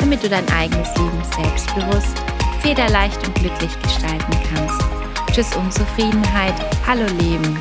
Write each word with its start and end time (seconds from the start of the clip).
damit 0.00 0.22
du 0.22 0.28
dein 0.28 0.48
eigenes 0.48 0.88
Leben 0.96 1.22
selbstbewusst, 1.36 2.18
federleicht 2.60 3.24
und 3.26 3.34
glücklich 3.34 3.70
gestalten 3.82 4.32
kannst. 4.48 4.80
Tschüss 5.32 5.54
Unzufriedenheit, 5.54 6.54
hallo 6.86 7.06
Leben. 7.18 7.60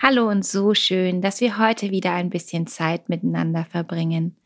Hallo 0.00 0.28
und 0.28 0.44
so 0.44 0.74
schön, 0.74 1.20
dass 1.20 1.40
wir 1.40 1.58
heute 1.58 1.90
wieder 1.90 2.12
ein 2.12 2.30
bisschen 2.30 2.66
Zeit 2.66 3.08
miteinander 3.08 3.66
verbringen. 3.70 4.36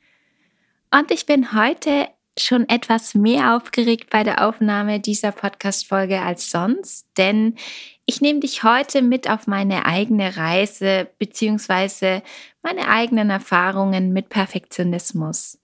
Und 0.91 1.11
ich 1.11 1.25
bin 1.25 1.53
heute 1.55 2.09
schon 2.39 2.69
etwas 2.69 3.15
mehr 3.15 3.57
aufgeregt 3.57 4.11
bei 4.11 4.25
der 4.25 4.47
Aufnahme 4.47 5.01
dieser 5.01 5.33
Podcast-Folge 5.33 6.21
als 6.21 6.51
sonst, 6.51 7.07
denn 7.17 7.55
ich 8.07 8.21
nehme 8.21 8.41
dich 8.41 8.63
heute 8.63 9.03
mit 9.03 9.29
auf 9.29 9.49
meine 9.49 9.85
eigene 9.85 10.37
Reise 10.37 11.09
beziehungsweise 11.19 12.23
meine 12.63 12.89
eigenen 12.89 13.31
Erfahrungen 13.31 14.13
mit 14.13 14.29
Perfektionismus. 14.29 15.59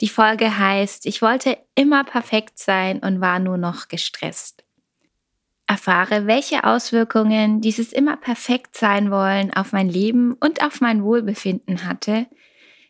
Die 0.00 0.08
Folge 0.08 0.58
heißt, 0.58 1.06
ich 1.06 1.22
wollte 1.22 1.56
immer 1.76 2.04
perfekt 2.04 2.58
sein 2.58 2.98
und 2.98 3.20
war 3.20 3.38
nur 3.38 3.56
noch 3.56 3.88
gestresst. 3.88 4.64
Erfahre, 5.68 6.26
welche 6.26 6.64
Auswirkungen 6.64 7.60
dieses 7.60 7.92
immer 7.92 8.16
perfekt 8.16 8.76
sein 8.76 9.10
wollen 9.10 9.52
auf 9.54 9.72
mein 9.72 9.88
Leben 9.88 10.34
und 10.34 10.62
auf 10.62 10.80
mein 10.80 11.02
Wohlbefinden 11.02 11.84
hatte, 11.84 12.26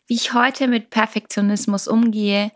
wie 0.07 0.15
ich 0.15 0.35
heute 0.35 0.69
mit 0.69 0.91
Perfektionismus 0.91 1.87
umgehe 1.87 2.51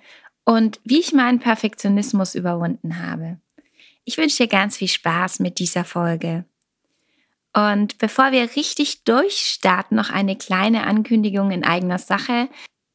und 0.45 0.81
wie 0.85 1.01
ich 1.01 1.13
meinen 1.13 1.39
Perfektionismus 1.39 2.35
überwunden 2.35 3.03
habe. 3.03 3.39
Ich 4.11 4.19
wünsche 4.19 4.39
dir 4.39 4.49
ganz 4.49 4.77
viel 4.77 4.89
Spaß 4.89 5.39
mit 5.39 5.61
dieser 5.61 5.85
Folge. 5.85 6.45
Und 7.55 7.99
bevor 7.99 8.33
wir 8.33 8.57
richtig 8.57 9.05
durchstarten, 9.05 9.97
noch 9.97 10.11
eine 10.11 10.37
kleine 10.37 10.85
Ankündigung 10.85 11.53
in 11.53 11.63
eigener 11.63 12.01
Sache. 12.01 12.49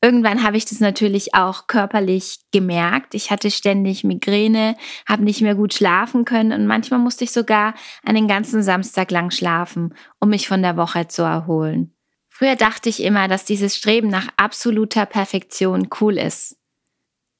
Irgendwann 0.06 0.44
habe 0.44 0.56
ich 0.56 0.66
das 0.66 0.82
natürlich 0.82 1.34
auch 1.34 1.66
körperlich 1.66 2.38
gemerkt. 2.52 3.16
Ich 3.16 3.32
hatte 3.32 3.50
ständig 3.50 4.04
Migräne, 4.04 4.76
habe 5.10 5.24
nicht 5.24 5.42
mehr 5.42 5.56
gut 5.56 5.74
schlafen 5.74 6.26
können 6.26 6.52
und 6.52 6.68
manchmal 6.68 7.00
musste 7.00 7.24
ich 7.24 7.32
sogar 7.32 7.74
einen 8.04 8.28
ganzen 8.28 8.62
Samstag 8.62 9.10
lang 9.10 9.32
schlafen, 9.32 9.96
um 10.20 10.30
mich 10.30 10.48
von 10.48 10.62
der 10.62 10.78
Woche 10.78 11.08
zu 11.08 11.24
erholen. 11.24 11.96
Früher 12.30 12.56
dachte 12.56 12.88
ich 12.88 13.02
immer, 13.02 13.28
dass 13.28 13.46
dieses 13.46 13.76
Streben 13.76 14.10
nach 14.10 14.28
absoluter 14.38 15.08
Perfektion 15.08 15.90
cool 16.00 16.20
ist. 16.20 16.56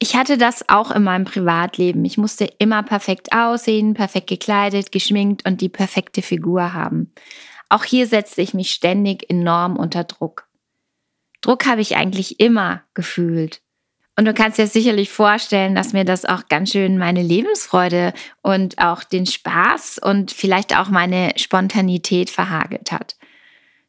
Ich 0.00 0.16
hatte 0.16 0.36
das 0.36 0.68
auch 0.68 0.90
in 0.90 1.04
meinem 1.04 1.24
Privatleben. 1.24 2.04
Ich 2.04 2.18
musste 2.18 2.46
immer 2.58 2.82
perfekt 2.82 3.32
aussehen, 3.32 3.94
perfekt 3.94 4.26
gekleidet, 4.26 4.90
geschminkt 4.90 5.46
und 5.46 5.60
die 5.60 5.68
perfekte 5.68 6.20
Figur 6.20 6.72
haben. 6.72 7.12
Auch 7.68 7.84
hier 7.84 8.08
setzte 8.08 8.42
ich 8.42 8.54
mich 8.54 8.72
ständig 8.72 9.30
enorm 9.30 9.76
unter 9.76 10.02
Druck. 10.02 10.45
Druck 11.46 11.66
habe 11.66 11.80
ich 11.80 11.96
eigentlich 11.96 12.40
immer 12.40 12.82
gefühlt. 12.94 13.60
Und 14.18 14.24
du 14.24 14.34
kannst 14.34 14.58
dir 14.58 14.66
sicherlich 14.66 15.10
vorstellen, 15.10 15.76
dass 15.76 15.92
mir 15.92 16.04
das 16.04 16.24
auch 16.24 16.48
ganz 16.48 16.72
schön 16.72 16.98
meine 16.98 17.22
Lebensfreude 17.22 18.14
und 18.42 18.78
auch 18.78 19.04
den 19.04 19.26
Spaß 19.26 19.98
und 20.02 20.32
vielleicht 20.32 20.76
auch 20.76 20.88
meine 20.88 21.34
Spontanität 21.36 22.30
verhagelt 22.30 22.90
hat. 22.90 23.16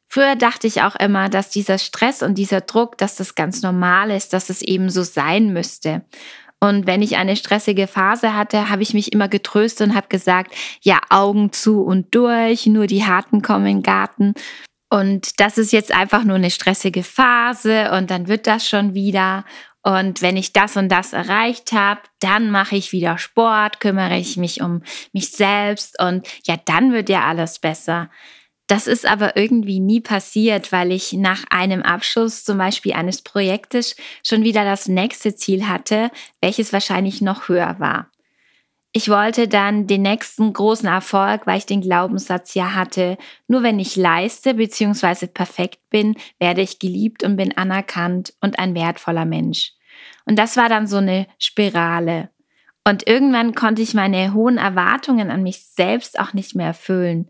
Früher 0.07 0.35
dachte 0.35 0.67
ich 0.67 0.83
auch 0.83 0.95
immer, 0.97 1.29
dass 1.29 1.49
dieser 1.49 1.79
Stress 1.79 2.21
und 2.21 2.37
dieser 2.37 2.61
Druck, 2.61 2.97
dass 2.99 3.15
das 3.15 3.33
ganz 3.33 3.63
normal 3.63 4.11
ist, 4.11 4.33
dass 4.33 4.51
es 4.51 4.61
eben 4.61 4.91
so 4.91 5.01
sein 5.01 5.51
müsste. 5.51 6.05
Und 6.59 6.85
wenn 6.85 7.01
ich 7.01 7.17
eine 7.17 7.35
stressige 7.35 7.87
Phase 7.87 8.35
hatte, 8.35 8.69
habe 8.69 8.83
ich 8.83 8.93
mich 8.93 9.13
immer 9.13 9.29
getröstet 9.29 9.87
und 9.87 9.95
habe 9.95 10.09
gesagt, 10.09 10.53
ja, 10.81 10.99
Augen 11.09 11.51
zu 11.51 11.81
und 11.81 12.13
durch, 12.13 12.67
nur 12.67 12.85
die 12.85 13.05
Harten 13.05 13.41
kommen 13.41 13.65
in 13.65 13.77
den 13.77 13.83
Garten. 13.83 14.33
Und 14.89 15.39
das 15.39 15.57
ist 15.57 15.73
jetzt 15.73 15.93
einfach 15.93 16.23
nur 16.23 16.37
eine 16.37 16.51
stressige 16.51 17.03
Phase 17.03 17.91
und 17.91 18.09
dann 18.09 18.27
wird 18.27 18.47
das 18.47 18.67
schon 18.67 18.93
wieder. 18.93 19.43
Und 19.83 20.21
wenn 20.21 20.37
ich 20.37 20.53
das 20.53 20.77
und 20.77 20.89
das 20.89 21.13
erreicht 21.13 21.71
habe, 21.71 22.01
dann 22.19 22.51
mache 22.51 22.75
ich 22.75 22.91
wieder 22.91 23.17
Sport, 23.17 23.79
kümmere 23.79 24.17
ich 24.17 24.37
mich 24.37 24.61
um 24.61 24.81
mich 25.13 25.31
selbst 25.31 26.01
und 26.01 26.27
ja, 26.45 26.57
dann 26.65 26.93
wird 26.93 27.09
ja 27.09 27.25
alles 27.25 27.59
besser. 27.59 28.09
Das 28.67 28.85
ist 28.85 29.05
aber 29.05 29.37
irgendwie 29.37 29.79
nie 29.79 30.01
passiert, 30.01 30.73
weil 30.73 30.91
ich 30.91 31.13
nach 31.13 31.45
einem 31.49 31.83
Abschluss 31.83 32.43
zum 32.43 32.57
Beispiel 32.57 32.93
eines 32.93 33.21
Projektes 33.21 33.95
schon 34.23 34.43
wieder 34.43 34.65
das 34.65 34.89
nächste 34.89 35.35
Ziel 35.35 35.69
hatte, 35.69 36.11
welches 36.41 36.73
wahrscheinlich 36.73 37.21
noch 37.21 37.47
höher 37.47 37.79
war. 37.79 38.11
Ich 38.93 39.09
wollte 39.09 39.47
dann 39.47 39.85
den 39.85 40.01
nächsten 40.01 40.53
großen 40.53 40.87
Erfolg, 40.87 41.45
weil 41.45 41.57
ich 41.57 41.65
den 41.65 41.81
Glaubenssatz 41.81 42.53
ja 42.53 42.73
hatte, 42.73 43.17
nur 43.47 43.61
wenn 43.61 43.79
ich 43.79 43.95
leiste 43.95 44.55
bzw. 44.55 45.27
perfekt 45.27 45.79
bin, 45.89 46.15
werde 46.39 46.61
ich 46.61 46.79
geliebt 46.79 47.23
und 47.23 47.35
bin 47.35 47.55
anerkannt 47.57 48.33
und 48.41 48.59
ein 48.59 48.73
wertvoller 48.73 49.25
Mensch. 49.25 49.73
Und 50.25 50.37
das 50.39 50.57
war 50.57 50.69
dann 50.69 50.87
so 50.87 50.97
eine 50.97 51.27
Spirale. 51.37 52.29
Und 52.87 53.05
irgendwann 53.05 53.53
konnte 53.53 53.81
ich 53.81 53.93
meine 53.93 54.33
hohen 54.33 54.57
Erwartungen 54.57 55.29
an 55.29 55.43
mich 55.43 55.65
selbst 55.65 56.19
auch 56.19 56.33
nicht 56.33 56.55
mehr 56.55 56.67
erfüllen. 56.67 57.29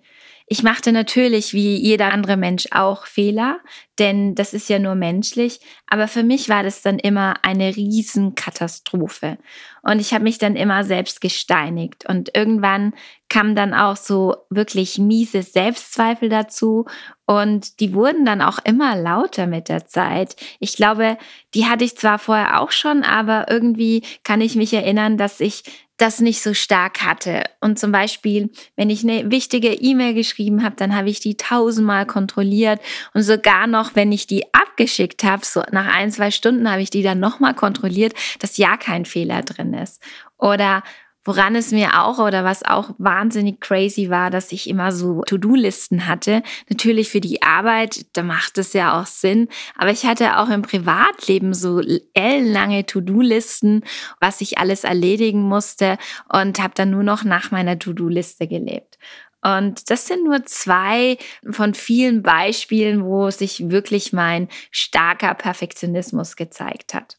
Ich 0.49 0.63
machte 0.63 0.93
natürlich 0.93 1.53
wie 1.53 1.75
jeder 1.75 2.13
andere 2.13 2.37
Mensch 2.37 2.67
auch 2.71 3.05
Fehler, 3.05 3.59
denn 3.99 4.33
das 4.33 4.53
ist 4.53 4.69
ja 4.69 4.79
nur 4.79 4.95
menschlich. 4.95 5.59
Aber 5.87 6.07
für 6.07 6.23
mich 6.23 6.47
war 6.47 6.63
das 6.63 6.81
dann 6.81 6.99
immer 6.99 7.43
eine 7.43 7.75
Riesenkatastrophe. 7.75 9.37
Und 9.81 9.99
ich 9.99 10.13
habe 10.13 10.23
mich 10.23 10.37
dann 10.37 10.55
immer 10.55 10.85
selbst 10.85 11.19
gesteinigt. 11.19 12.05
Und 12.07 12.33
irgendwann 12.33 12.93
kam 13.27 13.55
dann 13.55 13.73
auch 13.73 13.97
so 13.97 14.37
wirklich 14.49 14.97
miese 14.97 15.43
Selbstzweifel 15.43 16.29
dazu. 16.29 16.85
Und 17.25 17.81
die 17.81 17.93
wurden 17.93 18.23
dann 18.23 18.41
auch 18.41 18.59
immer 18.63 18.95
lauter 18.95 19.47
mit 19.47 19.67
der 19.67 19.85
Zeit. 19.85 20.37
Ich 20.61 20.77
glaube, 20.77 21.17
die 21.55 21.65
hatte 21.65 21.83
ich 21.83 21.97
zwar 21.97 22.19
vorher 22.19 22.61
auch 22.61 22.71
schon, 22.71 23.03
aber 23.03 23.47
irgendwie 23.49 24.01
kann 24.23 24.39
ich 24.39 24.55
mich 24.55 24.73
erinnern, 24.73 25.17
dass 25.17 25.41
ich 25.41 25.86
das 25.97 26.21
nicht 26.21 26.41
so 26.41 26.53
stark 26.53 27.01
hatte. 27.01 27.43
Und 27.59 27.79
zum 27.79 27.91
Beispiel, 27.91 28.51
wenn 28.75 28.89
ich 28.89 29.03
eine 29.03 29.31
wichtige 29.31 29.73
E-Mail 29.73 30.13
geschrieben 30.13 30.63
habe, 30.63 30.75
dann 30.75 30.95
habe 30.95 31.09
ich 31.09 31.19
die 31.19 31.35
tausendmal 31.35 32.05
kontrolliert 32.05 32.79
und 33.13 33.23
sogar 33.23 33.67
noch, 33.67 33.95
wenn 33.95 34.11
ich 34.11 34.27
die 34.27 34.45
abgeschickt 34.53 35.23
habe, 35.23 35.43
so 35.43 35.63
nach 35.71 35.93
ein, 35.93 36.11
zwei 36.11 36.31
Stunden 36.31 36.69
habe 36.69 36.81
ich 36.81 36.91
die 36.91 37.03
dann 37.03 37.19
nochmal 37.19 37.55
kontrolliert, 37.55 38.13
dass 38.39 38.57
ja 38.57 38.77
kein 38.77 39.05
Fehler 39.05 39.41
drin 39.41 39.73
ist. 39.73 40.01
Oder 40.37 40.83
Woran 41.27 41.57
es 41.57 41.73
mir 41.73 42.01
auch 42.01 42.19
oder 42.19 42.45
was 42.45 42.63
auch 42.63 42.91
wahnsinnig 42.99 43.59
crazy 43.59 44.09
war, 44.09 44.29
dass 44.29 44.53
ich 44.53 44.69
immer 44.69 44.93
so 44.93 45.23
To-Do-Listen 45.23 46.07
hatte. 46.07 46.41
Natürlich 46.69 47.09
für 47.09 47.19
die 47.19 47.41
Arbeit, 47.41 48.05
da 48.13 48.23
macht 48.23 48.57
es 48.57 48.71
ja 48.71 48.97
auch 48.97 49.07
Sinn. 49.07 49.49
Aber 49.75 49.91
ich 49.91 50.05
hatte 50.05 50.37
auch 50.37 50.47
im 50.47 50.61
Privatleben 50.61 51.53
so 51.53 51.81
ellenlange 52.13 52.85
To-Do-Listen, 52.85 53.83
was 54.21 54.39
ich 54.39 54.57
alles 54.57 54.85
erledigen 54.85 55.41
musste 55.41 55.97
und 56.31 56.59
habe 56.59 56.73
dann 56.75 56.91
nur 56.91 57.03
noch 57.03 57.25
nach 57.25 57.51
meiner 57.51 57.77
To-Do-Liste 57.77 58.47
gelebt. 58.47 58.97
Und 59.41 59.89
das 59.89 60.07
sind 60.07 60.23
nur 60.23 60.45
zwei 60.45 61.17
von 61.51 61.73
vielen 61.73 62.23
Beispielen, 62.23 63.03
wo 63.03 63.31
sich 63.31 63.69
wirklich 63.69 64.13
mein 64.13 64.47
starker 64.71 65.33
Perfektionismus 65.33 66.37
gezeigt 66.37 66.93
hat. 66.93 67.17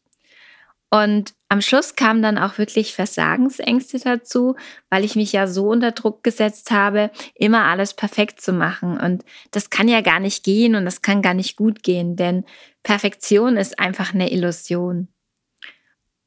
Und 0.91 1.35
am 1.49 1.63
Schluss 1.63 1.97
kamen 1.97 2.23
dann 2.23 2.37
auch 2.37 2.59
wirklich 2.59 2.95
Versagensängste 2.95 3.99
dazu, 3.99 4.57
weil 4.91 5.05
ich 5.05 5.17
mich 5.17 5.33
ja 5.33 5.47
so 5.47 5.69
unter 5.69 5.93
Druck 5.93 6.23
gesetzt 6.23 6.71
habe, 6.71 7.11
immer 7.35 7.65
alles 7.65 7.95
perfekt 7.95 8.41
zu 8.41 8.53
machen. 8.53 9.01
Und 9.01 9.25
das 9.51 9.71
kann 9.71 9.89
ja 9.89 10.03
gar 10.03 10.21
nicht 10.21 10.45
gehen 10.45 10.75
und 10.75 10.85
das 10.85 11.01
kann 11.01 11.23
gar 11.23 11.35
nicht 11.35 11.57
gut 11.57 11.83
gehen, 11.83 12.17
denn 12.17 12.45
Perfektion 12.83 13.57
ist 13.57 13.79
einfach 13.79 14.13
eine 14.13 14.31
Illusion. 14.31 15.09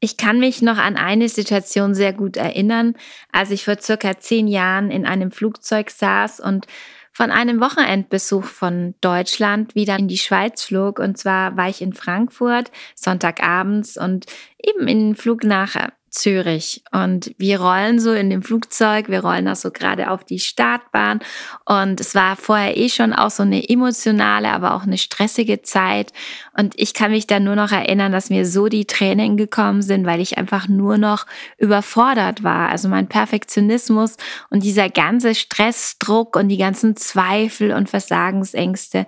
Ich 0.00 0.16
kann 0.16 0.40
mich 0.40 0.62
noch 0.62 0.78
an 0.78 0.96
eine 0.96 1.28
Situation 1.28 1.94
sehr 1.94 2.12
gut 2.12 2.36
erinnern, 2.36 2.96
als 3.30 3.52
ich 3.52 3.64
vor 3.64 3.80
circa 3.80 4.18
zehn 4.18 4.48
Jahren 4.48 4.90
in 4.90 5.06
einem 5.06 5.30
Flugzeug 5.30 5.90
saß 5.90 6.40
und 6.40 6.66
von 7.12 7.30
einem 7.30 7.60
Wochenendbesuch 7.60 8.44
von 8.44 8.94
Deutschland 9.00 9.74
wieder 9.74 9.98
in 9.98 10.08
die 10.08 10.18
Schweiz 10.18 10.64
flog. 10.64 10.98
Und 10.98 11.18
zwar 11.18 11.56
war 11.56 11.68
ich 11.68 11.82
in 11.82 11.92
Frankfurt 11.92 12.70
Sonntagabends 12.94 13.96
und 13.96 14.26
eben 14.62 14.88
in 14.88 14.98
den 15.10 15.16
Flug 15.16 15.44
nach 15.44 15.76
Zürich. 16.12 16.84
Und 16.92 17.34
wir 17.38 17.58
rollen 17.58 17.98
so 17.98 18.12
in 18.12 18.28
dem 18.28 18.42
Flugzeug, 18.42 19.08
wir 19.08 19.20
rollen 19.20 19.48
auch 19.48 19.56
so 19.56 19.70
gerade 19.70 20.10
auf 20.10 20.24
die 20.24 20.38
Startbahn. 20.38 21.20
Und 21.64 22.00
es 22.00 22.14
war 22.14 22.36
vorher 22.36 22.76
eh 22.76 22.90
schon 22.90 23.14
auch 23.14 23.30
so 23.30 23.42
eine 23.42 23.66
emotionale, 23.66 24.50
aber 24.50 24.74
auch 24.74 24.82
eine 24.82 24.98
stressige 24.98 25.62
Zeit. 25.62 26.12
Und 26.56 26.74
ich 26.76 26.92
kann 26.92 27.12
mich 27.12 27.26
da 27.26 27.40
nur 27.40 27.56
noch 27.56 27.72
erinnern, 27.72 28.12
dass 28.12 28.28
mir 28.28 28.44
so 28.44 28.68
die 28.68 28.84
Tränen 28.84 29.38
gekommen 29.38 29.80
sind, 29.80 30.04
weil 30.04 30.20
ich 30.20 30.36
einfach 30.36 30.68
nur 30.68 30.98
noch 30.98 31.24
überfordert 31.56 32.44
war. 32.44 32.68
Also 32.68 32.90
mein 32.90 33.08
Perfektionismus 33.08 34.16
und 34.50 34.62
dieser 34.64 34.90
ganze 34.90 35.34
Stressdruck 35.34 36.36
und 36.36 36.48
die 36.48 36.58
ganzen 36.58 36.94
Zweifel 36.94 37.72
und 37.72 37.88
Versagensängste, 37.88 39.06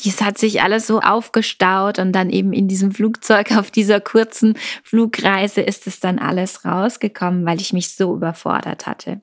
dies 0.00 0.22
hat 0.22 0.38
sich 0.38 0.62
alles 0.62 0.86
so 0.86 1.00
aufgestaut 1.00 1.98
und 1.98 2.12
dann 2.12 2.30
eben 2.30 2.52
in 2.52 2.68
diesem 2.68 2.92
Flugzeug 2.92 3.50
auf 3.56 3.72
dieser 3.72 4.00
kurzen 4.00 4.56
Flugreise 4.84 5.60
ist 5.60 5.88
es 5.88 5.98
dann 5.98 6.20
alles 6.20 6.43
alles 6.44 6.64
rausgekommen, 6.64 7.46
weil 7.46 7.60
ich 7.60 7.72
mich 7.72 7.94
so 7.94 8.14
überfordert 8.14 8.86
hatte. 8.86 9.20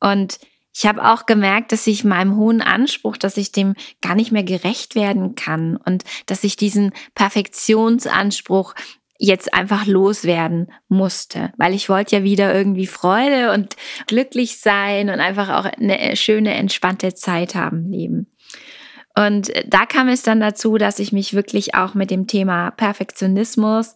Und 0.00 0.38
ich 0.72 0.86
habe 0.86 1.04
auch 1.04 1.26
gemerkt, 1.26 1.72
dass 1.72 1.86
ich 1.86 2.04
meinem 2.04 2.36
hohen 2.36 2.62
Anspruch, 2.62 3.16
dass 3.16 3.36
ich 3.36 3.50
dem 3.50 3.74
gar 4.00 4.14
nicht 4.14 4.30
mehr 4.30 4.44
gerecht 4.44 4.94
werden 4.94 5.34
kann 5.34 5.76
und 5.76 6.04
dass 6.26 6.44
ich 6.44 6.56
diesen 6.56 6.92
Perfektionsanspruch 7.14 8.74
jetzt 9.18 9.52
einfach 9.52 9.84
loswerden 9.86 10.72
musste, 10.88 11.52
weil 11.58 11.74
ich 11.74 11.88
wollte 11.88 12.16
ja 12.16 12.22
wieder 12.22 12.54
irgendwie 12.54 12.86
Freude 12.86 13.52
und 13.52 13.76
glücklich 14.06 14.58
sein 14.58 15.10
und 15.10 15.20
einfach 15.20 15.50
auch 15.50 15.64
eine 15.66 16.16
schöne, 16.16 16.54
entspannte 16.54 17.14
Zeit 17.14 17.54
haben 17.54 17.90
Leben. 17.90 18.28
Und 19.16 19.52
da 19.66 19.84
kam 19.86 20.08
es 20.08 20.22
dann 20.22 20.40
dazu, 20.40 20.78
dass 20.78 21.00
ich 21.00 21.12
mich 21.12 21.34
wirklich 21.34 21.74
auch 21.74 21.94
mit 21.94 22.10
dem 22.10 22.26
Thema 22.28 22.70
Perfektionismus 22.70 23.94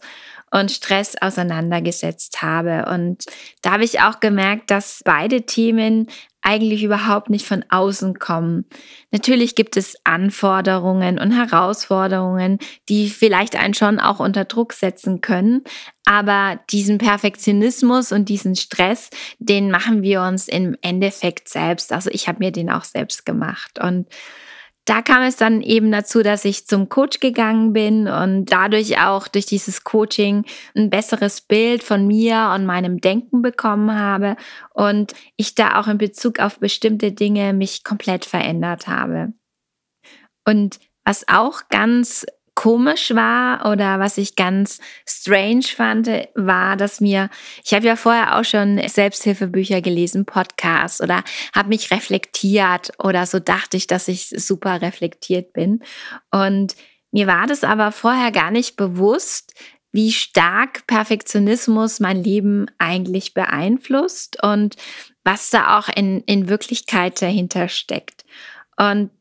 und 0.51 0.71
Stress 0.71 1.15
auseinandergesetzt 1.19 2.41
habe. 2.41 2.85
Und 2.89 3.25
da 3.61 3.71
habe 3.71 3.83
ich 3.83 4.01
auch 4.01 4.19
gemerkt, 4.19 4.71
dass 4.71 5.01
beide 5.03 5.45
Themen 5.45 6.07
eigentlich 6.45 6.83
überhaupt 6.83 7.31
nicht 7.31 7.45
von 7.45 7.65
außen 7.69 8.19
kommen. 8.19 8.65
Natürlich 9.09 9.55
gibt 9.55 9.77
es 9.77 9.95
Anforderungen 10.03 11.17
und 11.17 11.31
Herausforderungen, 11.31 12.59
die 12.87 13.09
vielleicht 13.09 13.55
einen 13.55 13.73
schon 13.73 13.99
auch 13.99 14.19
unter 14.19 14.45
Druck 14.45 14.73
setzen 14.73 15.21
können. 15.21 15.63
Aber 16.05 16.59
diesen 16.69 16.99
Perfektionismus 16.99 18.11
und 18.11 18.29
diesen 18.29 18.55
Stress, 18.55 19.09
den 19.39 19.71
machen 19.71 20.03
wir 20.03 20.21
uns 20.21 20.47
im 20.47 20.77
Endeffekt 20.81 21.49
selbst. 21.49 21.91
Also 21.91 22.11
ich 22.11 22.27
habe 22.27 22.39
mir 22.39 22.51
den 22.51 22.69
auch 22.69 22.83
selbst 22.83 23.25
gemacht. 23.25 23.79
Und 23.81 24.07
da 24.85 25.01
kam 25.01 25.23
es 25.23 25.35
dann 25.35 25.61
eben 25.61 25.91
dazu, 25.91 26.21
dass 26.21 26.45
ich 26.45 26.67
zum 26.67 26.89
Coach 26.89 27.19
gegangen 27.19 27.73
bin 27.73 28.07
und 28.07 28.45
dadurch 28.45 28.99
auch 28.99 29.27
durch 29.27 29.47
dieses 29.47 29.83
Coaching 29.83 30.45
ein 30.75 30.91
besseres 30.91 31.41
Bild 31.41 31.83
von 31.83 32.05
mir 32.05 32.51
und 32.53 32.67
meinem 32.67 33.01
Denken 33.01 33.41
bekommen 33.41 33.97
habe 33.97 34.35
und 34.73 35.13
ich 35.37 35.55
da 35.55 35.79
auch 35.79 35.87
in 35.87 35.97
Bezug 35.97 36.39
auf 36.39 36.59
bestimmte 36.59 37.11
Dinge 37.11 37.53
mich 37.53 37.83
komplett 37.83 38.25
verändert 38.25 38.87
habe. 38.87 39.33
Und 40.47 40.79
was 41.03 41.27
auch 41.27 41.61
ganz 41.69 42.25
komisch 42.65 43.13
war 43.13 43.71
oder 43.71 43.99
was 43.99 44.17
ich 44.17 44.35
ganz 44.35 44.79
strange 45.07 45.61
fand, 45.61 46.09
war, 46.33 46.75
dass 46.75 46.99
mir, 46.99 47.29
ich 47.63 47.75
habe 47.75 47.85
ja 47.85 47.95
vorher 47.95 48.39
auch 48.39 48.43
schon 48.43 48.81
Selbsthilfebücher 48.87 49.81
gelesen, 49.81 50.25
Podcasts 50.25 50.99
oder 50.99 51.23
habe 51.53 51.69
mich 51.69 51.91
reflektiert 51.91 52.91
oder 52.97 53.27
so 53.27 53.37
dachte 53.37 53.77
ich, 53.77 53.85
dass 53.85 54.07
ich 54.07 54.29
super 54.29 54.81
reflektiert 54.81 55.53
bin. 55.53 55.83
Und 56.31 56.75
mir 57.11 57.27
war 57.27 57.45
das 57.45 57.63
aber 57.63 57.91
vorher 57.91 58.31
gar 58.31 58.49
nicht 58.49 58.77
bewusst, 58.77 59.53
wie 59.91 60.11
stark 60.11 60.87
Perfektionismus 60.87 61.99
mein 61.99 62.23
Leben 62.23 62.65
eigentlich 62.79 63.35
beeinflusst 63.35 64.41
und 64.41 64.75
was 65.23 65.51
da 65.51 65.77
auch 65.77 65.87
in, 65.95 66.21
in 66.21 66.49
Wirklichkeit 66.49 67.21
dahinter 67.21 67.67
steckt. 67.67 68.25
Und 68.75 69.11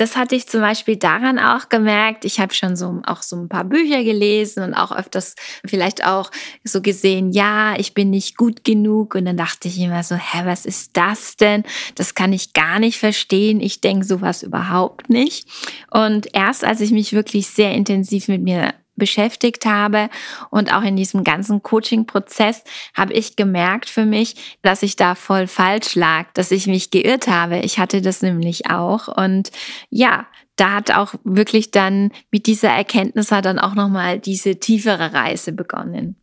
das 0.00 0.16
hatte 0.16 0.34
ich 0.34 0.48
zum 0.48 0.62
Beispiel 0.62 0.96
daran 0.96 1.38
auch 1.38 1.68
gemerkt. 1.68 2.24
Ich 2.24 2.40
habe 2.40 2.54
schon 2.54 2.74
so 2.74 3.02
auch 3.04 3.20
so 3.20 3.36
ein 3.36 3.50
paar 3.50 3.64
Bücher 3.64 4.02
gelesen 4.02 4.62
und 4.62 4.72
auch 4.72 4.92
öfters 4.92 5.34
vielleicht 5.66 6.06
auch 6.06 6.30
so 6.64 6.80
gesehen, 6.80 7.30
ja, 7.32 7.74
ich 7.78 7.92
bin 7.92 8.08
nicht 8.08 8.38
gut 8.38 8.64
genug. 8.64 9.14
Und 9.14 9.26
dann 9.26 9.36
dachte 9.36 9.68
ich 9.68 9.78
immer 9.78 10.02
so, 10.02 10.14
hä, 10.14 10.42
was 10.44 10.64
ist 10.64 10.96
das 10.96 11.36
denn? 11.36 11.64
Das 11.96 12.14
kann 12.14 12.32
ich 12.32 12.54
gar 12.54 12.78
nicht 12.78 12.98
verstehen. 12.98 13.60
Ich 13.60 13.82
denke 13.82 14.06
sowas 14.06 14.42
überhaupt 14.42 15.10
nicht. 15.10 15.46
Und 15.90 16.28
erst 16.32 16.64
als 16.64 16.80
ich 16.80 16.92
mich 16.92 17.12
wirklich 17.12 17.48
sehr 17.48 17.72
intensiv 17.72 18.28
mit 18.28 18.42
mir 18.42 18.72
beschäftigt 19.00 19.66
habe 19.66 20.08
und 20.50 20.72
auch 20.72 20.82
in 20.82 20.94
diesem 20.94 21.24
ganzen 21.24 21.64
Coaching-Prozess 21.64 22.62
habe 22.94 23.14
ich 23.14 23.34
gemerkt 23.34 23.90
für 23.90 24.06
mich, 24.06 24.58
dass 24.62 24.84
ich 24.84 24.94
da 24.94 25.16
voll 25.16 25.48
falsch 25.48 25.96
lag, 25.96 26.26
dass 26.34 26.52
ich 26.52 26.68
mich 26.68 26.92
geirrt 26.92 27.26
habe. 27.26 27.58
Ich 27.58 27.80
hatte 27.80 28.00
das 28.00 28.22
nämlich 28.22 28.70
auch 28.70 29.08
und 29.08 29.50
ja, 29.88 30.28
da 30.54 30.74
hat 30.74 30.92
auch 30.92 31.14
wirklich 31.24 31.72
dann 31.72 32.12
mit 32.30 32.46
dieser 32.46 32.68
Erkenntnis 32.68 33.32
hat 33.32 33.46
dann 33.46 33.58
auch 33.58 33.74
nochmal 33.74 34.20
diese 34.20 34.60
tiefere 34.60 35.12
Reise 35.12 35.52
begonnen. 35.52 36.16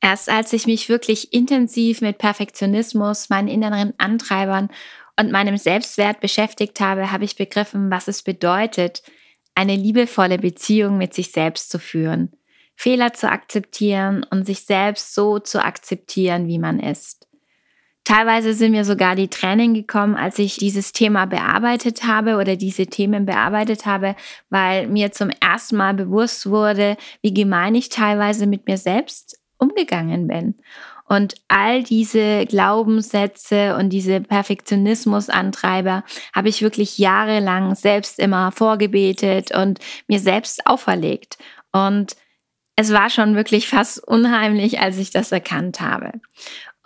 Erst 0.00 0.28
als 0.28 0.52
ich 0.52 0.66
mich 0.66 0.88
wirklich 0.88 1.32
intensiv 1.32 2.00
mit 2.00 2.18
Perfektionismus, 2.18 3.28
meinen 3.30 3.48
inneren 3.48 3.94
Antreibern 3.98 4.68
und 5.18 5.32
meinem 5.32 5.56
Selbstwert 5.56 6.20
beschäftigt 6.20 6.80
habe, 6.80 7.10
habe 7.10 7.24
ich 7.24 7.36
begriffen, 7.36 7.90
was 7.90 8.06
es 8.06 8.22
bedeutet, 8.22 9.02
eine 9.56 9.74
liebevolle 9.74 10.38
Beziehung 10.38 10.98
mit 10.98 11.14
sich 11.14 11.32
selbst 11.32 11.70
zu 11.70 11.80
führen, 11.80 12.30
Fehler 12.76 13.14
zu 13.14 13.28
akzeptieren 13.28 14.24
und 14.30 14.46
sich 14.46 14.60
selbst 14.60 15.14
so 15.14 15.38
zu 15.38 15.64
akzeptieren, 15.64 16.46
wie 16.46 16.58
man 16.58 16.78
ist. 16.78 17.26
Teilweise 18.04 18.54
sind 18.54 18.70
mir 18.70 18.84
sogar 18.84 19.16
die 19.16 19.26
Tränen 19.26 19.74
gekommen, 19.74 20.14
als 20.14 20.38
ich 20.38 20.58
dieses 20.58 20.92
Thema 20.92 21.24
bearbeitet 21.24 22.04
habe 22.04 22.36
oder 22.36 22.54
diese 22.54 22.86
Themen 22.86 23.26
bearbeitet 23.26 23.84
habe, 23.84 24.14
weil 24.48 24.86
mir 24.86 25.10
zum 25.10 25.30
ersten 25.40 25.76
Mal 25.76 25.94
bewusst 25.94 26.48
wurde, 26.48 26.96
wie 27.22 27.34
gemein 27.34 27.74
ich 27.74 27.88
teilweise 27.88 28.46
mit 28.46 28.68
mir 28.68 28.76
selbst 28.76 29.40
umgegangen 29.58 30.28
bin. 30.28 30.54
Und 31.08 31.34
all 31.48 31.82
diese 31.82 32.46
Glaubenssätze 32.46 33.76
und 33.76 33.90
diese 33.90 34.20
Perfektionismusantreiber 34.20 36.04
habe 36.34 36.48
ich 36.48 36.62
wirklich 36.62 36.98
jahrelang 36.98 37.74
selbst 37.74 38.18
immer 38.18 38.50
vorgebetet 38.50 39.54
und 39.54 39.78
mir 40.08 40.18
selbst 40.18 40.66
auferlegt. 40.66 41.38
Und 41.72 42.16
es 42.76 42.92
war 42.92 43.08
schon 43.08 43.36
wirklich 43.36 43.68
fast 43.68 44.06
unheimlich, 44.06 44.80
als 44.80 44.98
ich 44.98 45.10
das 45.10 45.32
erkannt 45.32 45.80
habe. 45.80 46.12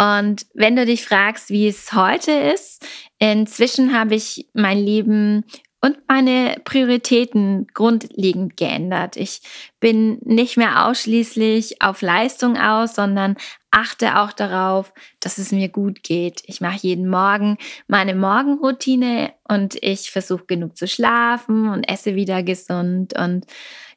Und 0.00 0.47
wenn 0.55 0.77
du 0.77 0.87
dich 0.87 1.05
fragst, 1.05 1.50
wie 1.50 1.69
es 1.69 1.93
heute 1.93 2.33
ist, 2.33 2.87
inzwischen 3.19 3.99
habe 3.99 4.15
ich 4.15 4.49
mein 4.55 4.79
Leben 4.79 5.45
und 5.80 5.96
meine 6.08 6.56
Prioritäten 6.64 7.66
grundlegend 7.72 8.56
geändert. 8.56 9.16
Ich 9.16 9.40
bin 9.80 10.18
nicht 10.22 10.56
mehr 10.56 10.87
ausschließlich 10.87 11.80
auf 11.80 12.02
Leistung 12.02 12.58
aus, 12.58 12.94
sondern 12.94 13.37
achte 13.70 14.18
auch 14.18 14.32
darauf, 14.32 14.92
dass 15.20 15.38
es 15.38 15.52
mir 15.52 15.68
gut 15.68 16.02
geht. 16.02 16.42
Ich 16.46 16.60
mache 16.60 16.78
jeden 16.82 17.08
Morgen 17.08 17.56
meine 17.87 18.14
Morgenroutine 18.14 19.32
und 19.49 19.76
ich 19.82 20.10
versuche 20.10 20.44
genug 20.46 20.76
zu 20.76 20.87
schlafen 20.87 21.68
und 21.68 21.84
esse 21.84 22.14
wieder 22.14 22.42
gesund. 22.42 23.18
Und 23.18 23.46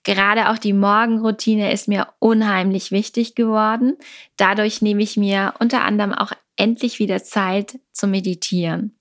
gerade 0.04 0.52
auch 0.52 0.58
die 0.58 0.74
Morgenroutine 0.74 1.74
ist 1.74 1.90
mir 1.90 2.08
unheimlich 2.20 2.92
wichtig 2.92 3.36
geworden. 3.36 3.98
Dadurch 4.38 4.82
nehme 4.82 5.04
ich 5.04 5.18
mir 5.18 5.54
unter 5.60 5.84
anderem 5.84 6.14
auch 6.14 6.32
endlich 6.56 7.00
wieder 7.00 7.24
Zeit 7.24 7.80
zu 7.92 8.08
meditieren. 8.08 8.96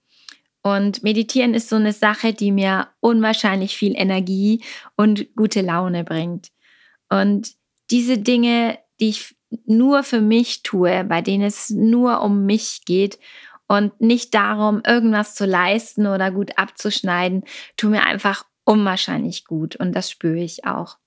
Und 0.63 1.03
meditieren 1.03 1.55
ist 1.55 1.69
so 1.69 1.77
eine 1.77 1.93
Sache, 1.93 2.33
die 2.33 2.53
mir 2.53 2.89
unwahrscheinlich 3.01 3.77
viel 3.77 3.95
Energie 3.97 4.63
und 4.97 5.35
gute 5.35 5.61
Laune 5.61 6.05
bringt. 6.05 6.49
Und 7.09 7.53
diese 7.91 8.19
Dinge, 8.19 8.79
die 9.01 9.09
ich 9.11 9.35
nur 9.67 10.03
für 10.03 10.21
mich 10.21 10.63
tue, 10.63 11.05
bei 11.05 11.21
denen 11.21 11.45
es 11.45 11.71
nur 11.71 12.23
um 12.23 12.47
mich 12.47 12.85
geht 12.85 13.19
und 13.67 14.01
nicht 14.01 14.35
darum, 14.35 14.83
irgendwas 14.87 15.35
zu 15.35 15.47
leisten 15.47 16.07
oder 16.07 16.31
gut 16.31 16.59
abzuschneiden, 16.59 17.45
tun 17.77 17.93
mir 17.93 18.07
einfach 18.07 18.45
unwahrscheinlich 18.65 19.45
gut 19.45 19.77
und 19.77 19.93
das 19.93 20.11
spüre 20.11 20.39
ich 20.39 20.65
auch. 20.65 20.99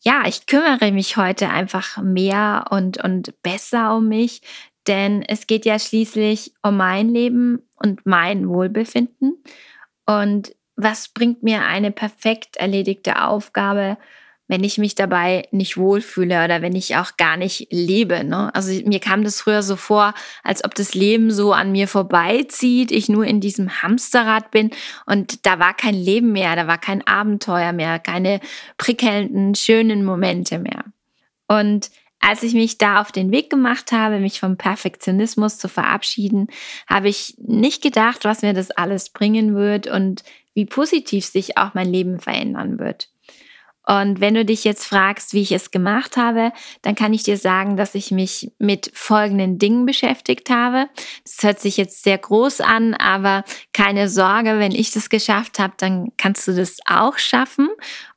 Ja, 0.00 0.22
ich 0.26 0.46
kümmere 0.46 0.92
mich 0.92 1.16
heute 1.16 1.50
einfach 1.50 1.98
mehr 1.98 2.66
und, 2.70 3.02
und 3.02 3.42
besser 3.42 3.96
um 3.96 4.08
mich, 4.08 4.42
denn 4.88 5.22
es 5.22 5.46
geht 5.46 5.64
ja 5.64 5.78
schließlich 5.78 6.52
um 6.62 6.76
mein 6.76 7.10
Leben 7.10 7.62
und 7.76 8.04
mein 8.06 8.48
Wohlbefinden. 8.48 9.42
Und 10.06 10.54
was 10.76 11.08
bringt 11.08 11.42
mir 11.42 11.64
eine 11.64 11.90
perfekt 11.90 12.56
erledigte 12.56 13.22
Aufgabe, 13.22 13.98
wenn 14.48 14.64
ich 14.64 14.78
mich 14.78 14.94
dabei 14.94 15.46
nicht 15.50 15.76
wohlfühle 15.76 16.42
oder 16.42 16.62
wenn 16.62 16.74
ich 16.74 16.96
auch 16.96 17.16
gar 17.18 17.36
nicht 17.36 17.68
lebe. 17.70 18.24
Ne? 18.24 18.50
Also 18.54 18.72
mir 18.86 18.98
kam 18.98 19.22
das 19.22 19.42
früher 19.42 19.62
so 19.62 19.76
vor, 19.76 20.14
als 20.42 20.64
ob 20.64 20.74
das 20.74 20.94
Leben 20.94 21.30
so 21.30 21.52
an 21.52 21.70
mir 21.70 21.86
vorbeizieht, 21.86 22.90
ich 22.90 23.10
nur 23.10 23.26
in 23.26 23.40
diesem 23.40 23.82
Hamsterrad 23.82 24.50
bin 24.50 24.70
und 25.04 25.44
da 25.44 25.58
war 25.58 25.74
kein 25.74 25.94
Leben 25.94 26.32
mehr, 26.32 26.56
da 26.56 26.66
war 26.66 26.78
kein 26.78 27.06
Abenteuer 27.06 27.72
mehr, 27.72 27.98
keine 27.98 28.40
prickelnden, 28.78 29.54
schönen 29.54 30.02
Momente 30.02 30.58
mehr. 30.58 30.84
Und 31.46 31.90
als 32.20 32.42
ich 32.42 32.54
mich 32.54 32.78
da 32.78 33.00
auf 33.00 33.12
den 33.12 33.30
Weg 33.30 33.50
gemacht 33.50 33.92
habe, 33.92 34.18
mich 34.18 34.40
vom 34.40 34.56
Perfektionismus 34.56 35.58
zu 35.58 35.68
verabschieden, 35.68 36.48
habe 36.88 37.08
ich 37.08 37.34
nicht 37.38 37.82
gedacht, 37.82 38.24
was 38.24 38.42
mir 38.42 38.54
das 38.54 38.70
alles 38.70 39.10
bringen 39.10 39.54
wird 39.54 39.86
und 39.86 40.24
wie 40.54 40.66
positiv 40.66 41.24
sich 41.24 41.56
auch 41.56 41.74
mein 41.74 41.92
Leben 41.92 42.18
verändern 42.18 42.78
wird. 42.78 43.08
Und 43.88 44.20
wenn 44.20 44.34
du 44.34 44.44
dich 44.44 44.64
jetzt 44.64 44.84
fragst, 44.84 45.32
wie 45.32 45.40
ich 45.40 45.50
es 45.50 45.70
gemacht 45.70 46.18
habe, 46.18 46.52
dann 46.82 46.94
kann 46.94 47.14
ich 47.14 47.22
dir 47.22 47.38
sagen, 47.38 47.78
dass 47.78 47.94
ich 47.94 48.10
mich 48.10 48.52
mit 48.58 48.90
folgenden 48.92 49.58
Dingen 49.58 49.86
beschäftigt 49.86 50.50
habe. 50.50 50.90
Das 51.24 51.42
hört 51.42 51.58
sich 51.58 51.78
jetzt 51.78 52.02
sehr 52.02 52.18
groß 52.18 52.60
an, 52.60 52.92
aber 52.92 53.44
keine 53.72 54.10
Sorge, 54.10 54.58
wenn 54.58 54.72
ich 54.72 54.92
das 54.92 55.08
geschafft 55.08 55.58
habe, 55.58 55.72
dann 55.78 56.12
kannst 56.18 56.46
du 56.46 56.52
das 56.52 56.76
auch 56.84 57.16
schaffen. 57.16 57.70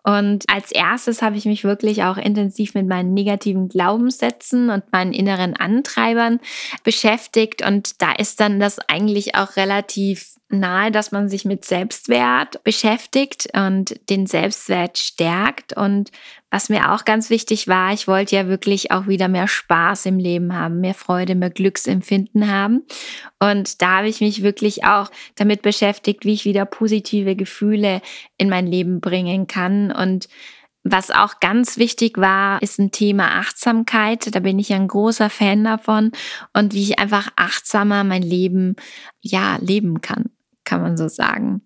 Und 0.04 0.46
als 0.52 0.72
erstes 0.72 1.22
habe 1.22 1.38
ich 1.38 1.46
mich 1.46 1.64
wirklich 1.64 2.04
auch 2.04 2.18
intensiv 2.18 2.74
mit 2.74 2.88
meinen 2.88 3.14
negativen 3.14 3.70
Glaubenssätzen 3.70 4.70
und 4.70 4.92
meinen 4.92 5.14
inneren 5.14 5.56
Antreibern 5.56 6.40
beschäftigt. 6.84 7.66
Und 7.66 8.02
da 8.02 8.12
ist 8.14 8.40
dann 8.40 8.60
das 8.60 8.80
eigentlich 8.90 9.36
auch 9.36 9.58
relativ 9.58 10.36
nahe, 10.50 10.92
dass 10.92 11.12
man 11.12 11.30
sich 11.30 11.46
mit 11.46 11.66
Selbstwert 11.66 12.64
beschäftigt 12.64 13.48
und 13.54 14.00
den 14.10 14.26
Selbstwert 14.26 14.98
stärkt. 14.98 15.78
Und 15.78 16.12
was 16.52 16.70
mir 16.70 16.92
auch 16.92 17.06
ganz 17.06 17.30
wichtig 17.30 17.68
war, 17.68 17.94
ich 17.94 18.08
wollte 18.08 18.36
ja 18.36 18.48
wirklich 18.48 18.92
auch 18.92 19.08
wieder 19.08 19.28
mehr 19.28 19.48
Spaß 19.48 20.06
im 20.06 20.20
Leben 20.20 20.54
haben, 20.54 20.82
mehr 20.82 20.94
Freude, 20.94 21.34
mehr 21.34 21.50
Glücksempfinden 21.50 22.52
haben. 22.52 22.84
Und 23.40 23.82
da 23.82 23.98
habe 23.98 24.10
ich 24.10 24.22
mich 24.22 24.44
wirklich 24.44 24.84
auch 24.84 25.10
damit 25.36 25.62
beschäftigt, 25.62 26.26
wie 26.26 26.34
ich 26.34 26.46
wieder 26.46 26.66
positive 26.66 27.36
Gefühle 27.36 28.02
in 28.38 28.50
mein 28.50 28.68
Leben 28.68 29.02
bringen 29.02 29.48
kann. 29.48 29.92
Und 29.92 30.28
was 30.84 31.10
auch 31.10 31.40
ganz 31.40 31.78
wichtig 31.78 32.18
war, 32.18 32.62
ist 32.62 32.80
ein 32.80 32.92
Thema 32.92 33.40
Achtsamkeit. 33.40 34.36
Da 34.36 34.40
bin 34.40 34.60
ich 34.60 34.74
ein 34.74 34.88
großer 34.88 35.30
Fan 35.30 35.64
davon 35.64 36.12
und 36.54 36.74
wie 36.74 36.84
ich 36.84 37.00
einfach 37.00 37.30
achtsamer 37.36 38.04
mein 38.04 38.24
Leben 38.24 38.76
ja 39.22 39.58
leben 39.62 40.02
kann 40.02 40.32
kann 40.72 40.82
man 40.82 40.96
so 40.96 41.10
sagen. 41.10 41.62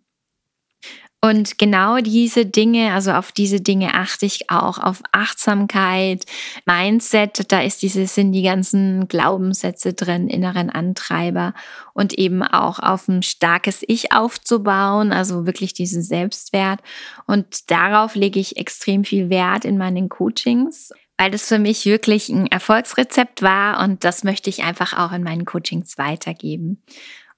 Und 1.26 1.58
genau 1.58 1.98
diese 1.98 2.46
Dinge, 2.46 2.94
also 2.94 3.12
auf 3.12 3.32
diese 3.32 3.60
Dinge 3.60 3.96
achte 3.96 4.28
ich 4.28 4.52
auch, 4.52 4.78
auf 4.78 5.02
Achtsamkeit, 5.12 6.24
Mindset, 6.68 7.52
da 7.52 7.62
ist 7.62 7.82
diese, 7.82 8.06
sind 8.06 8.32
die 8.32 8.44
ganzen 8.44 9.08
Glaubenssätze 9.08 9.94
drin, 9.94 10.28
inneren 10.28 10.70
Antreiber 10.70 11.56
und 11.96 12.14
eben 12.14 12.44
auch 12.44 12.78
auf 12.78 13.08
ein 13.08 13.24
starkes 13.24 13.84
Ich 13.88 14.12
aufzubauen, 14.12 15.12
also 15.12 15.48
wirklich 15.48 15.74
diesen 15.74 16.04
Selbstwert. 16.04 16.82
Und 17.26 17.72
darauf 17.72 18.14
lege 18.14 18.40
ich 18.40 18.58
extrem 18.58 19.04
viel 19.04 19.32
Wert 19.32 19.66
in 19.66 19.80
meinen 19.80 20.10
Coachings 20.10 20.92
weil 21.18 21.32
das 21.32 21.48
für 21.48 21.60
mich 21.60 21.86
wirklich 21.86 22.28
ein 22.28 22.48
Erfolgsrezept 22.48 23.42
war 23.42 23.82
und 23.82 24.04
das 24.04 24.26
möchte 24.26 24.50
ich 24.50 24.66
einfach 24.66 24.92
auch 24.98 25.14
in 25.14 25.24
meinen 25.24 25.46
Coachings 25.46 25.98
weitergeben. 25.98 26.84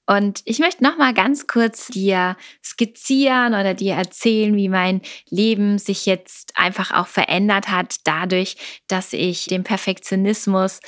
Und 0.07 0.41
ich 0.45 0.59
möchte 0.59 0.83
noch 0.83 0.97
mal 0.97 1.13
ganz 1.13 1.47
kurz 1.47 1.87
dir 1.87 2.37
skizzieren 2.63 3.53
oder 3.53 3.73
dir 3.73 3.95
erzählen, 3.95 4.55
wie 4.55 4.69
mein 4.69 5.01
Leben 5.29 5.77
sich 5.77 6.05
jetzt 6.05 6.53
einfach 6.55 6.91
auch 6.91 7.07
verändert 7.07 7.67
hat 7.67 7.97
dadurch, 8.05 8.55
dass 8.87 9.11
ich 9.11 9.45
den 9.45 9.63
Perfektionismus 9.63 10.79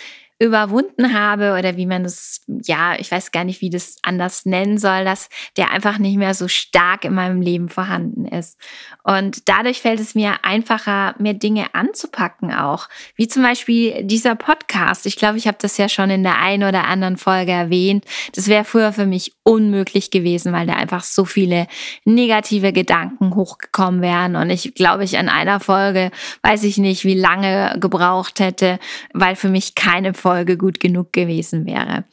überwunden 0.42 1.14
habe 1.14 1.58
oder 1.60 1.76
wie 1.76 1.86
man 1.86 2.04
das, 2.04 2.42
ja, 2.48 2.98
ich 2.98 3.12
weiß 3.12 3.32
gar 3.32 3.44
nicht, 3.44 3.60
wie 3.60 3.70
das 3.70 3.98
anders 4.04 4.46
nennen 4.46 4.78
soll, 4.78 5.04
dass 5.04 5.28
der 5.58 5.72
einfach 5.72 5.98
nicht 5.98 6.18
mehr 6.18 6.34
so 6.34 6.48
stark 6.48 7.04
in 7.04 7.14
meinem 7.14 7.42
Leben 7.42 7.68
vorhanden 7.68 8.26
ist. 8.26 8.58
Und 9.04 9.50
dadurch 9.50 9.82
fällt 9.82 10.00
es 10.00 10.16
mir 10.16 10.36
einfacher, 10.44 11.14
mehr 11.20 11.34
Dinge 11.34 11.76
anzupacken 11.76 12.54
auch, 12.54 12.88
wie 13.16 13.28
zum 13.28 13.44
Beispiel 13.44 14.04
dieser 14.04 14.36
Podcast. 14.36 15.06
Ich 15.06 15.18
glaube, 15.18 15.38
ich 15.38 15.46
habe 15.46 15.58
das 15.60 15.78
ja 15.78 15.90
schon 15.90 16.10
in 16.10 16.24
der 16.24 16.40
einen 16.40 16.64
oder 16.64 16.86
anderen 16.86 17.18
Folge 17.18 17.52
erwähnt. 17.52 18.06
Das 18.34 18.48
wäre 18.48 18.64
früher 18.64 18.94
für 18.94 19.06
mich 19.06 19.34
unmöglich 19.44 20.10
gewesen, 20.10 20.54
weil 20.54 20.68
da 20.68 20.74
einfach 20.74 21.04
so 21.04 21.26
viele 21.26 21.68
negative 22.06 22.72
Gedanken 22.72 23.36
hochgekommen 23.36 24.02
wären. 24.02 24.38
Und 24.38 24.52
ich 24.52 24.74
glaube, 24.74 25.04
ich 25.04 25.18
an 25.18 25.28
einer 25.28 25.60
Folge 25.60 26.12
weiß 26.44 26.64
ich 26.64 26.78
nicht, 26.78 27.04
wie 27.04 27.16
lange 27.16 27.76
gebraucht 27.82 28.40
hätte, 28.40 28.80
weil 29.14 29.36
für 29.36 29.50
mich 29.50 29.76
keine 29.76 30.14
Folge 30.14 30.29
Folge 30.30 30.58
gut 30.58 30.80
genug 30.80 31.12
gewesen 31.12 31.66
wäre. 31.66 32.04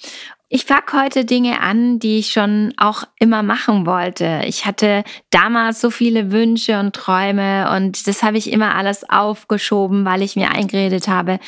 Ich 0.48 0.66
packe 0.66 1.02
heute 1.02 1.26
Dinge 1.26 1.60
an, 1.60 1.98
die 1.98 2.18
ich 2.18 2.32
schon 2.32 2.72
auch 2.78 3.02
immer 3.18 3.42
machen 3.42 3.84
wollte. 3.84 4.40
Ich 4.46 4.64
hatte 4.64 5.04
damals 5.28 5.82
so 5.82 5.90
viele 5.90 6.32
Wünsche 6.32 6.80
und 6.80 6.94
Träume 6.94 7.70
und 7.76 8.06
das 8.06 8.22
habe 8.22 8.38
ich 8.38 8.50
immer 8.50 8.74
alles 8.74 9.06
aufgeschoben, 9.06 10.06
weil 10.06 10.22
ich 10.22 10.34
mir 10.34 10.50
eingeredet 10.50 11.08
habe, 11.08 11.40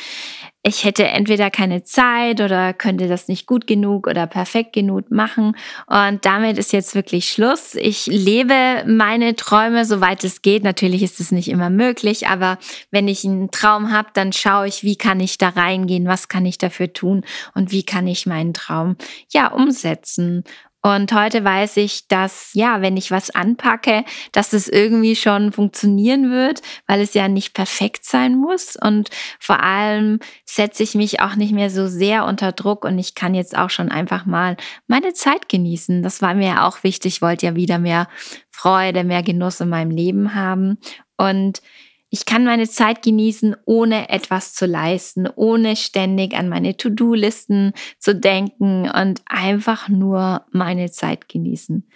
ich 0.61 0.83
hätte 0.83 1.07
entweder 1.07 1.49
keine 1.49 1.83
Zeit 1.83 2.41
oder 2.41 2.73
könnte 2.73 3.07
das 3.07 3.29
nicht 3.29 3.47
gut 3.47 3.65
genug 3.65 4.07
oder 4.07 4.27
perfekt 4.27 4.73
genug 4.73 5.09
machen. 5.09 5.55
Und 5.87 6.25
damit 6.25 6.57
ist 6.57 6.73
jetzt 6.73 6.95
wirklich 6.95 7.29
Schluss. 7.29 7.75
Ich 7.75 8.07
lebe 8.07 8.83
meine 8.85 9.37
Träume, 9.37 9.85
soweit 9.85 10.23
es 10.25 10.41
geht. 10.41 10.63
Natürlich 10.63 11.01
ist 11.01 11.21
es 11.21 11.31
nicht 11.31 11.47
immer 11.47 11.69
möglich, 11.69 12.27
aber 12.27 12.57
wenn 12.91 13.07
ich 13.07 13.23
einen 13.23 13.51
Traum 13.51 13.91
habe, 13.91 14.09
dann 14.13 14.33
schaue 14.33 14.67
ich, 14.67 14.83
wie 14.83 14.97
kann 14.97 15.21
ich 15.21 15.37
da 15.37 15.49
reingehen, 15.49 16.07
was 16.07 16.27
kann 16.27 16.45
ich 16.45 16.57
dafür 16.57 16.91
tun 16.91 17.23
und 17.53 17.71
wie 17.71 17.83
kann 17.83 18.05
ich 18.05 18.25
meinen 18.25 18.53
Traum 18.53 18.97
ja 19.31 19.47
umsetzen. 19.53 20.43
Und 20.81 21.11
heute 21.11 21.43
weiß 21.43 21.75
ich, 21.77 22.07
dass, 22.07 22.51
ja, 22.53 22.81
wenn 22.81 22.95
ich 22.95 23.11
was 23.11 23.31
anpacke, 23.31 24.05
dass 24.31 24.53
es 24.53 24.69
irgendwie 24.69 25.17
schon 25.17 25.51
funktionieren 25.51 26.31
wird, 26.31 26.61
weil 26.87 27.01
es 27.01 27.13
ja 27.13 27.27
nicht 27.27 27.53
perfekt 27.53 28.05
sein 28.05 28.35
muss. 28.37 28.77
Und 28.77 29.09
vor 29.41 29.61
allem 29.61 30.19
setze 30.45 30.83
ich 30.83 30.95
mich 30.95 31.19
auch 31.19 31.35
nicht 31.35 31.51
mehr 31.51 31.69
so 31.69 31.87
sehr 31.87 32.25
unter 32.25 32.53
Druck 32.53 32.85
und 32.85 32.97
ich 32.97 33.13
kann 33.13 33.35
jetzt 33.35 33.57
auch 33.57 33.69
schon 33.69 33.89
einfach 33.89 34.25
mal 34.25 34.55
meine 34.87 35.13
Zeit 35.13 35.49
genießen. 35.49 36.01
Das 36.01 36.21
war 36.21 36.33
mir 36.33 36.63
auch 36.63 36.83
wichtig. 36.83 37.15
Ich 37.15 37.21
wollte 37.21 37.47
ja 37.47 37.55
wieder 37.55 37.77
mehr 37.77 38.07
Freude, 38.49 39.03
mehr 39.03 39.23
Genuss 39.23 39.59
in 39.59 39.69
meinem 39.69 39.91
Leben 39.91 40.33
haben. 40.33 40.77
Und 41.17 41.61
Ich 42.09 42.25
kann 42.25 42.43
meine 42.43 42.67
Zeit 42.67 43.03
genießen, 43.03 43.55
ohne 43.65 44.09
etwas 44.09 44.53
zu 44.53 44.65
leisten, 44.65 45.27
ohne 45.35 45.75
ständig 45.75 46.33
an 46.35 46.49
meine 46.49 46.75
To-Do-Listen 46.75 47.73
zu 47.99 48.15
denken 48.15 48.89
und 48.89 49.21
einfach 49.27 49.89
nur 49.89 50.45
meine 50.51 50.89
Zeit 50.89 51.29
genießen. 51.29 51.87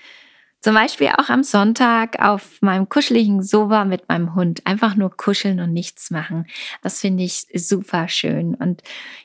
Zum 0.63 0.75
Beispiel 0.75 1.10
auch 1.10 1.27
am 1.27 1.43
Sonntag 1.43 2.22
auf 2.22 2.62
meinem 2.62 2.88
kuscheligen 2.88 3.43
Sofa 3.43 3.84
mit 3.84 4.08
meinem 4.08 4.34
Hund. 4.34 4.65
Einfach 4.65 4.96
nur 4.96 5.10
kuscheln 5.10 5.60
und 5.60 5.74
nichts 5.74 6.10
machen. 6.10 6.46
Das 6.82 7.01
finde 7.01 7.24
ich 7.24 7.48
super 7.53 8.08
schön. 8.08 8.55
Und 8.55 8.82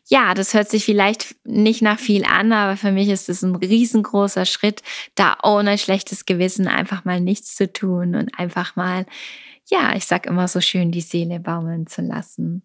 ja, 0.09 0.35
das 0.35 0.53
hört 0.53 0.69
sich 0.69 0.85
vielleicht 0.85 1.37
nicht 1.45 1.81
nach 1.81 2.01
viel 2.01 2.25
an, 2.25 2.53
aber 2.53 2.77
für 2.77 2.91
mich 2.91 3.09
ist 3.09 3.29
es 3.29 3.43
ein 3.43 3.55
riesengroßer 3.55 4.47
Schritt, 4.47 4.83
da 5.15 5.37
ohne 5.45 5.79
schlechtes 5.79 6.27
Gewissen 6.27 6.67
einfach 6.67 7.05
mal 7.05 7.21
nichts 7.21 7.55
zu 7.55 7.73
tun 7.73 8.17
und 8.17 8.37
einfach 8.37 8.75
mal, 8.75 9.07
ja, 9.69 9.95
ich 9.95 10.07
sag 10.07 10.27
immer 10.27 10.49
so 10.49 10.61
schön, 10.61 10.91
die 10.91 11.01
Seele 11.01 11.41
baumeln 11.41 11.87
zu 11.87 12.03
lassen. 12.03 12.63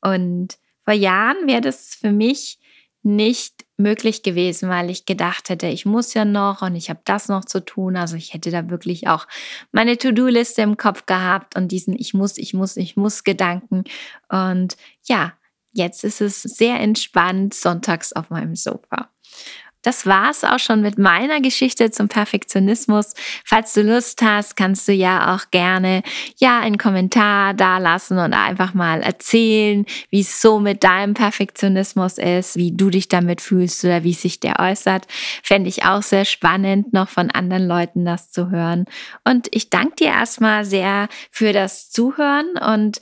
Und 0.00 0.58
vor 0.84 0.94
Jahren 0.94 1.46
wäre 1.46 1.60
das 1.60 1.94
für 1.94 2.12
mich 2.12 2.58
nicht 3.02 3.64
möglich 3.76 4.22
gewesen, 4.22 4.68
weil 4.68 4.90
ich 4.90 5.06
gedacht 5.06 5.48
hätte, 5.48 5.68
ich 5.68 5.86
muss 5.86 6.14
ja 6.14 6.24
noch 6.24 6.62
und 6.62 6.74
ich 6.74 6.90
habe 6.90 7.00
das 7.04 7.28
noch 7.28 7.44
zu 7.44 7.64
tun. 7.64 7.96
Also 7.96 8.16
ich 8.16 8.34
hätte 8.34 8.50
da 8.50 8.68
wirklich 8.68 9.08
auch 9.08 9.26
meine 9.72 9.96
To-Do-Liste 9.96 10.62
im 10.62 10.76
Kopf 10.76 11.06
gehabt 11.06 11.56
und 11.56 11.72
diesen 11.72 11.94
Ich 11.98 12.12
muss, 12.12 12.36
ich 12.38 12.54
muss, 12.54 12.76
ich 12.76 12.96
muss 12.96 13.24
Gedanken. 13.24 13.84
Und 14.28 14.76
ja, 15.04 15.32
jetzt 15.72 16.04
ist 16.04 16.20
es 16.20 16.42
sehr 16.42 16.80
entspannt 16.80 17.54
sonntags 17.54 18.12
auf 18.12 18.30
meinem 18.30 18.56
Sofa. 18.56 19.10
Das 19.82 20.06
war's 20.06 20.42
auch 20.42 20.58
schon 20.58 20.80
mit 20.80 20.98
meiner 20.98 21.40
Geschichte 21.40 21.90
zum 21.92 22.08
Perfektionismus. 22.08 23.14
Falls 23.44 23.74
du 23.74 23.82
Lust 23.82 24.20
hast, 24.22 24.56
kannst 24.56 24.88
du 24.88 24.92
ja 24.92 25.34
auch 25.34 25.50
gerne 25.52 26.02
ja 26.38 26.58
einen 26.58 26.78
Kommentar 26.78 27.54
da 27.54 27.78
lassen 27.78 28.18
und 28.18 28.34
einfach 28.34 28.74
mal 28.74 29.02
erzählen, 29.02 29.86
wie 30.10 30.20
es 30.20 30.42
so 30.42 30.58
mit 30.58 30.82
deinem 30.82 31.14
Perfektionismus 31.14 32.18
ist, 32.18 32.56
wie 32.56 32.72
du 32.76 32.90
dich 32.90 33.08
damit 33.08 33.40
fühlst 33.40 33.84
oder 33.84 34.02
wie 34.02 34.14
sich 34.14 34.40
der 34.40 34.58
äußert. 34.58 35.06
Fände 35.44 35.68
ich 35.68 35.84
auch 35.84 36.02
sehr 36.02 36.24
spannend, 36.24 36.92
noch 36.92 37.08
von 37.08 37.30
anderen 37.30 37.68
Leuten 37.68 38.04
das 38.04 38.32
zu 38.32 38.50
hören. 38.50 38.84
Und 39.24 39.46
ich 39.52 39.70
danke 39.70 39.96
dir 39.96 40.08
erstmal 40.08 40.64
sehr 40.64 41.08
für 41.30 41.52
das 41.52 41.90
Zuhören 41.90 42.58
und 42.58 42.98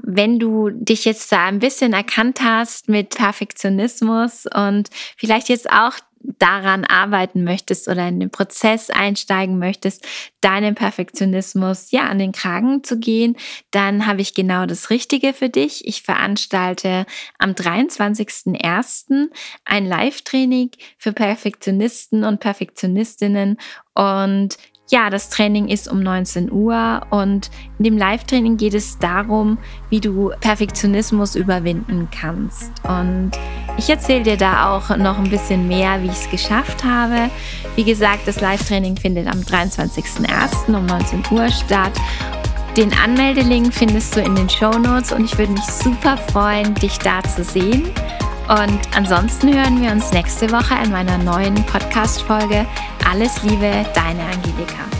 wenn 0.00 0.38
du 0.38 0.70
dich 0.70 1.04
jetzt 1.04 1.32
da 1.32 1.46
ein 1.46 1.58
bisschen 1.58 1.92
erkannt 1.92 2.40
hast 2.40 2.88
mit 2.88 3.16
Perfektionismus 3.16 4.46
und 4.46 4.88
vielleicht 5.16 5.48
jetzt 5.48 5.70
auch 5.70 5.94
daran 6.38 6.84
arbeiten 6.84 7.44
möchtest 7.44 7.88
oder 7.88 8.08
in 8.08 8.20
den 8.20 8.30
Prozess 8.30 8.90
einsteigen 8.90 9.58
möchtest, 9.58 10.06
deinem 10.40 10.74
Perfektionismus 10.74 11.90
ja 11.90 12.02
an 12.08 12.18
den 12.18 12.32
Kragen 12.32 12.84
zu 12.84 12.98
gehen, 12.98 13.36
dann 13.70 14.06
habe 14.06 14.20
ich 14.20 14.34
genau 14.34 14.66
das 14.66 14.90
Richtige 14.90 15.32
für 15.32 15.48
dich. 15.48 15.86
Ich 15.86 16.02
veranstalte 16.02 17.06
am 17.38 17.52
23.01. 17.52 19.28
ein 19.64 19.86
Live-Training 19.86 20.70
für 20.96 21.12
Perfektionisten 21.12 22.24
und 22.24 22.40
Perfektionistinnen 22.40 23.58
und 23.94 24.58
ja, 24.90 25.10
das 25.10 25.28
Training 25.28 25.68
ist 25.68 25.90
um 25.90 26.00
19 26.00 26.50
Uhr 26.50 27.02
und 27.10 27.50
in 27.78 27.84
dem 27.84 27.98
Live-Training 27.98 28.56
geht 28.56 28.74
es 28.74 28.98
darum, 28.98 29.58
wie 29.90 30.00
du 30.00 30.32
Perfektionismus 30.40 31.36
überwinden 31.36 32.08
kannst. 32.10 32.72
Und 32.84 33.32
ich 33.78 33.88
erzähle 33.88 34.24
dir 34.24 34.36
da 34.36 34.70
auch 34.74 34.94
noch 34.96 35.18
ein 35.18 35.30
bisschen 35.30 35.68
mehr, 35.68 36.02
wie 36.02 36.08
ich 36.08 36.12
es 36.12 36.30
geschafft 36.30 36.84
habe. 36.84 37.30
Wie 37.76 37.84
gesagt, 37.84 38.26
das 38.26 38.40
Live-Training 38.40 38.96
findet 38.96 39.28
am 39.28 39.40
23.01. 39.40 40.74
um 40.74 40.84
19 40.84 41.22
Uhr 41.30 41.48
statt. 41.48 41.92
Den 42.76 42.92
Anmeldelink 42.92 43.72
findest 43.72 44.16
du 44.16 44.20
in 44.20 44.34
den 44.34 44.48
Show 44.48 44.70
Notes 44.70 45.12
und 45.12 45.24
ich 45.24 45.38
würde 45.38 45.52
mich 45.52 45.64
super 45.64 46.16
freuen, 46.16 46.74
dich 46.74 46.98
da 46.98 47.22
zu 47.22 47.42
sehen. 47.44 47.84
Und 48.48 48.80
ansonsten 48.96 49.54
hören 49.54 49.80
wir 49.80 49.92
uns 49.92 50.12
nächste 50.12 50.50
Woche 50.50 50.74
in 50.82 50.90
meiner 50.90 51.18
neuen 51.18 51.54
Podcast-Folge. 51.66 52.66
Alles 53.08 53.42
Liebe, 53.42 53.84
deine 53.94 54.22
Angelika. 54.22 54.97